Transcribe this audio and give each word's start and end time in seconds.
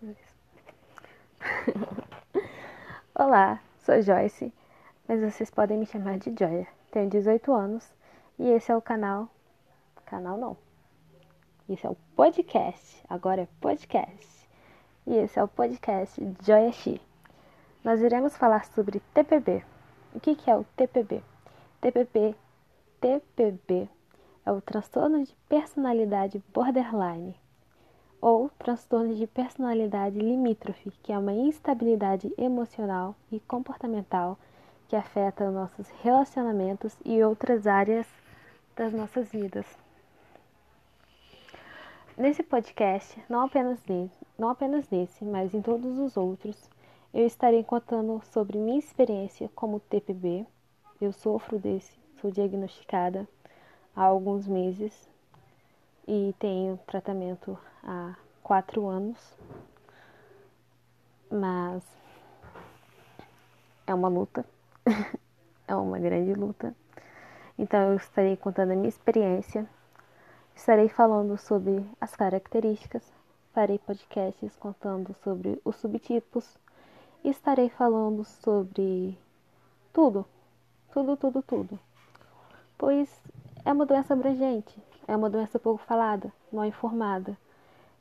Olá, 3.14 3.60
sou 3.80 4.00
Joyce, 4.00 4.50
mas 5.06 5.20
vocês 5.20 5.50
podem 5.50 5.76
me 5.76 5.84
chamar 5.84 6.18
de 6.18 6.34
Joia. 6.38 6.66
Tenho 6.90 7.10
18 7.10 7.52
anos 7.52 7.92
e 8.38 8.48
esse 8.48 8.72
é 8.72 8.76
o 8.76 8.80
canal. 8.80 9.28
Canal 10.06 10.38
não. 10.38 10.56
Esse 11.68 11.86
é 11.86 11.90
o 11.90 11.96
podcast. 12.16 13.04
Agora 13.10 13.42
é 13.42 13.48
podcast. 13.60 14.48
E 15.06 15.16
esse 15.16 15.38
é 15.38 15.44
o 15.44 15.48
podcast 15.48 16.18
Joia 16.42 16.72
Xi. 16.72 16.98
Nós 17.84 18.00
iremos 18.00 18.34
falar 18.38 18.64
sobre 18.64 19.02
TPB. 19.12 19.62
O 20.14 20.20
que, 20.20 20.34
que 20.34 20.50
é 20.50 20.56
o 20.56 20.64
TPB? 20.78 21.22
TPB, 21.82 22.34
TPB 23.02 23.86
é 24.46 24.52
o 24.52 24.62
transtorno 24.62 25.22
de 25.22 25.36
personalidade 25.46 26.42
borderline 26.54 27.36
ou 28.20 28.50
transtorno 28.58 29.14
de 29.14 29.26
personalidade 29.26 30.18
limítrofe, 30.18 30.90
que 31.02 31.12
é 31.12 31.18
uma 31.18 31.32
instabilidade 31.32 32.32
emocional 32.36 33.14
e 33.32 33.40
comportamental 33.40 34.38
que 34.88 34.96
afeta 34.96 35.50
nossos 35.50 35.88
relacionamentos 36.02 36.96
e 37.04 37.22
outras 37.22 37.66
áreas 37.66 38.06
das 38.76 38.92
nossas 38.92 39.30
vidas. 39.30 39.66
Nesse 42.16 42.42
podcast, 42.42 43.22
não 43.28 43.42
apenas, 43.42 43.78
nesse, 43.86 44.26
não 44.38 44.50
apenas 44.50 44.90
nesse, 44.90 45.24
mas 45.24 45.54
em 45.54 45.62
todos 45.62 45.98
os 45.98 46.16
outros, 46.16 46.68
eu 47.14 47.26
estarei 47.26 47.64
contando 47.64 48.20
sobre 48.24 48.58
minha 48.58 48.78
experiência 48.78 49.50
como 49.54 49.80
TPB. 49.80 50.46
Eu 51.00 51.12
sofro 51.12 51.58
desse, 51.58 51.98
sou 52.20 52.30
diagnosticada 52.30 53.26
há 53.96 54.04
alguns 54.04 54.46
meses 54.46 55.08
e 56.12 56.34
tenho 56.40 56.76
tratamento 56.88 57.56
há 57.84 58.16
quatro 58.42 58.88
anos, 58.88 59.16
mas 61.30 61.84
é 63.86 63.94
uma 63.94 64.08
luta, 64.08 64.44
é 65.68 65.74
uma 65.76 66.00
grande 66.00 66.34
luta. 66.34 66.74
Então 67.56 67.90
eu 67.90 67.94
estarei 67.94 68.36
contando 68.36 68.72
a 68.72 68.74
minha 68.74 68.88
experiência, 68.88 69.70
estarei 70.52 70.88
falando 70.88 71.38
sobre 71.38 71.88
as 72.00 72.16
características, 72.16 73.04
farei 73.52 73.78
podcasts 73.78 74.56
contando 74.56 75.14
sobre 75.22 75.62
os 75.64 75.76
subtipos, 75.76 76.58
e 77.22 77.28
estarei 77.28 77.68
falando 77.68 78.24
sobre 78.24 79.16
tudo, 79.92 80.26
tudo, 80.92 81.16
tudo, 81.16 81.40
tudo. 81.40 81.78
Pois 82.76 83.08
é 83.64 83.72
uma 83.72 83.86
doença 83.86 84.14
abrangente, 84.14 84.89
é 85.06 85.16
uma 85.16 85.30
doença 85.30 85.58
pouco 85.58 85.82
falada, 85.82 86.32
mal 86.52 86.64
informada. 86.64 87.36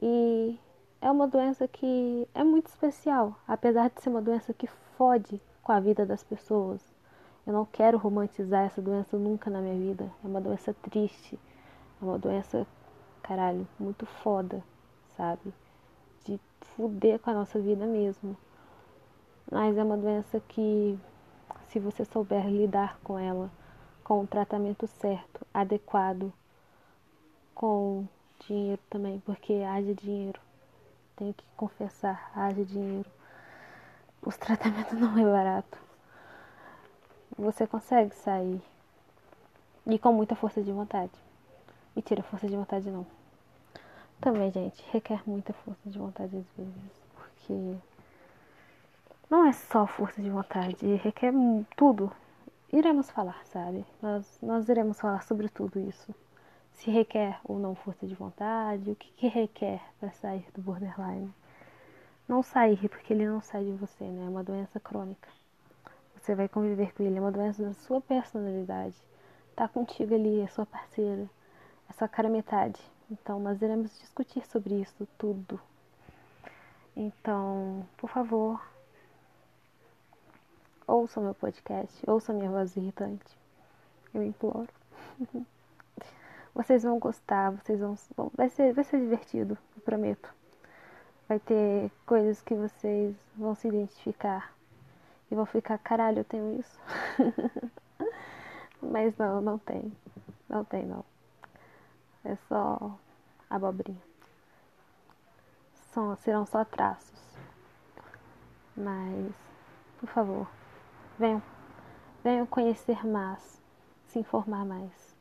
E 0.00 0.58
é 1.00 1.10
uma 1.10 1.26
doença 1.26 1.66
que 1.66 2.28
é 2.34 2.44
muito 2.44 2.68
especial, 2.68 3.36
apesar 3.46 3.90
de 3.90 4.00
ser 4.00 4.08
uma 4.08 4.22
doença 4.22 4.54
que 4.54 4.66
fode 4.66 5.40
com 5.62 5.72
a 5.72 5.80
vida 5.80 6.06
das 6.06 6.22
pessoas. 6.22 6.80
Eu 7.46 7.52
não 7.52 7.64
quero 7.64 7.98
romantizar 7.98 8.64
essa 8.64 8.80
doença 8.80 9.16
nunca 9.16 9.50
na 9.50 9.60
minha 9.60 9.74
vida. 9.74 10.10
É 10.22 10.26
uma 10.26 10.40
doença 10.40 10.72
triste, 10.74 11.38
é 12.00 12.04
uma 12.04 12.18
doença, 12.18 12.66
caralho, 13.22 13.66
muito 13.80 14.06
foda, 14.06 14.62
sabe? 15.16 15.52
De 16.24 16.40
fuder 16.76 17.18
com 17.18 17.30
a 17.30 17.34
nossa 17.34 17.58
vida 17.58 17.84
mesmo. 17.84 18.36
Mas 19.50 19.76
é 19.76 19.82
uma 19.82 19.96
doença 19.96 20.40
que, 20.46 20.96
se 21.66 21.80
você 21.80 22.04
souber 22.04 22.46
lidar 22.46 22.98
com 23.02 23.18
ela, 23.18 23.50
com 24.04 24.20
o 24.22 24.26
tratamento 24.26 24.86
certo, 24.86 25.44
adequado, 25.52 26.32
com 27.54 28.06
dinheiro 28.46 28.80
também, 28.90 29.20
porque 29.20 29.54
haja 29.54 29.94
dinheiro. 29.94 30.40
Tenho 31.16 31.34
que 31.34 31.44
confessar, 31.56 32.30
haja 32.34 32.64
dinheiro. 32.64 33.08
Os 34.24 34.36
tratamentos 34.36 34.94
não 34.98 35.18
é 35.18 35.24
barato. 35.24 35.78
Você 37.38 37.66
consegue 37.66 38.14
sair. 38.14 38.60
E 39.86 39.98
com 39.98 40.12
muita 40.12 40.34
força 40.36 40.62
de 40.62 40.70
vontade. 40.70 41.12
Mentira, 41.94 42.22
força 42.22 42.46
de 42.46 42.56
vontade 42.56 42.90
não. 42.90 43.06
Também, 44.20 44.50
gente, 44.52 44.84
requer 44.92 45.20
muita 45.26 45.52
força 45.52 45.90
de 45.90 45.98
vontade 45.98 46.36
às 46.36 46.56
vezes. 46.56 46.92
Porque 47.14 47.76
não 49.28 49.46
é 49.46 49.52
só 49.52 49.86
força 49.86 50.22
de 50.22 50.30
vontade, 50.30 50.94
requer 50.96 51.32
tudo. 51.76 52.12
Iremos 52.72 53.10
falar, 53.10 53.40
sabe? 53.46 53.84
Nós, 54.00 54.38
nós 54.42 54.68
iremos 54.68 55.00
falar 55.00 55.22
sobre 55.22 55.48
tudo 55.48 55.80
isso. 55.80 56.14
Se 56.74 56.90
requer 56.90 57.38
ou 57.44 57.58
não 57.58 57.74
força 57.74 58.06
de 58.06 58.14
vontade, 58.14 58.90
o 58.90 58.96
que, 58.96 59.10
que 59.12 59.28
requer 59.28 59.80
para 60.00 60.10
sair 60.10 60.44
do 60.54 60.60
borderline. 60.60 61.32
Não 62.28 62.42
sair, 62.42 62.88
porque 62.88 63.12
ele 63.12 63.26
não 63.26 63.40
sai 63.40 63.64
de 63.64 63.72
você, 63.72 64.04
né? 64.04 64.24
É 64.26 64.28
uma 64.28 64.42
doença 64.42 64.80
crônica. 64.80 65.28
Você 66.16 66.34
vai 66.34 66.48
conviver 66.48 66.92
com 66.94 67.02
ele, 67.02 67.18
é 67.18 67.20
uma 67.20 67.32
doença 67.32 67.62
da 67.62 67.74
sua 67.74 68.00
personalidade. 68.00 68.96
Tá 69.56 69.68
contigo 69.68 70.14
ali, 70.14 70.40
é 70.40 70.46
sua 70.46 70.64
parceira, 70.64 71.28
é 71.88 71.92
sua 71.92 72.08
cara 72.08 72.28
metade. 72.28 72.80
Então, 73.10 73.38
nós 73.38 73.60
iremos 73.60 73.98
discutir 73.98 74.46
sobre 74.46 74.80
isso 74.80 75.06
tudo. 75.18 75.60
Então, 76.96 77.86
por 77.96 78.08
favor, 78.08 78.60
ouça 80.86 81.20
meu 81.20 81.34
podcast, 81.34 82.08
ouça 82.08 82.32
minha 82.32 82.50
voz 82.50 82.76
irritante. 82.76 83.38
Eu 84.14 84.22
imploro. 84.22 84.68
vocês 86.54 86.82
vão 86.82 86.98
gostar, 86.98 87.50
vocês 87.50 87.80
vão. 87.80 87.96
Vai 88.34 88.48
ser, 88.48 88.72
vai 88.72 88.84
ser 88.84 89.00
divertido, 89.00 89.56
prometo. 89.84 90.32
Vai 91.28 91.38
ter 91.38 91.90
coisas 92.04 92.42
que 92.42 92.54
vocês 92.54 93.16
vão 93.36 93.54
se 93.54 93.68
identificar 93.68 94.52
e 95.30 95.34
vão 95.34 95.46
ficar, 95.46 95.78
caralho, 95.78 96.20
eu 96.20 96.24
tenho 96.24 96.58
isso. 96.58 96.78
Mas 98.82 99.16
não, 99.16 99.40
não 99.40 99.58
tem. 99.58 99.92
Não 100.48 100.64
tem 100.64 100.84
não. 100.84 101.04
É 102.24 102.36
só 102.48 102.98
abobrinha. 103.48 104.02
São, 105.92 106.16
serão 106.16 106.44
só 106.46 106.64
traços. 106.64 107.12
Mas, 108.76 109.32
por 110.00 110.08
favor, 110.08 110.48
Venham, 111.18 111.42
venham 112.24 112.46
conhecer 112.46 113.06
mais, 113.06 113.62
se 114.06 114.18
informar 114.18 114.64
mais, 114.64 115.11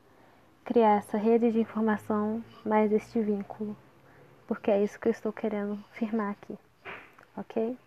criar 0.63 0.97
essa 0.97 1.17
rede 1.17 1.51
de 1.51 1.59
informação, 1.59 2.43
mais 2.65 2.91
este 2.91 3.21
vínculo, 3.21 3.75
porque 4.47 4.71
é 4.71 4.83
isso 4.83 4.99
que 4.99 5.07
eu 5.07 5.11
estou 5.11 5.33
querendo 5.33 5.83
firmar 5.91 6.31
aqui, 6.31 6.57
ok? 7.35 7.77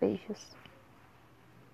Beijos. 0.00 0.56